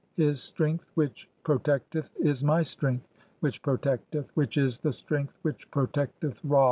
His 0.15 0.41
strength 0.41 0.89
which 0.95 1.29
pro 1.43 1.59
"tecteth 1.59 2.09
(17) 2.13 2.25
is 2.27 2.43
my 2.43 2.63
strength 2.63 3.07
which 3.41 3.61
protecteth, 3.61 4.31
which 4.33 4.57
is 4.57 4.79
the 4.79 4.93
"strength 4.93 5.37
which 5.43 5.69
protecteth 5.69 6.41
Ra. 6.43 6.59